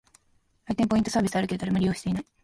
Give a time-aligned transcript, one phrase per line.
[0.65, 2.25] 来店ポイントサービスあるけど、誰も利用してない